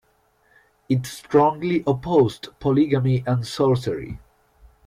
It 0.89 1.05
strongly 1.05 1.83
opposed 1.85 2.47
polygamy 2.59 3.23
and 3.27 3.45
sorcery. 3.45 4.17